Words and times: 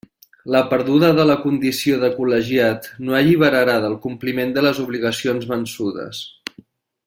La 0.53 0.59
perduda 0.69 1.11
de 1.19 1.25
la 1.31 1.35
condició 1.43 1.99
de 2.05 2.09
col·legiat 2.15 2.89
no 3.09 3.19
alliberarà 3.19 3.77
del 3.85 3.99
compliment 4.07 4.57
de 4.57 4.65
les 4.69 4.81
obligacions 4.87 5.49
vençudes. 5.55 6.25